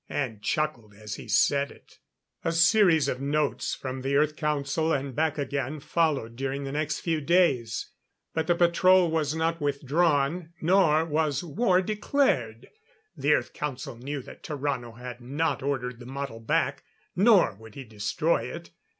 [0.09, 1.99] And chuckled as he said it.
[2.43, 7.01] A series of notes from the Earth Council and back again, followed during the next
[7.01, 7.91] few days.
[8.33, 12.67] But the patrol was not withdrawn; nor was war declared.
[13.15, 16.83] The Earth Council knew that Tarrano had not ordered the model back
[17.15, 18.71] nor would he destroy it.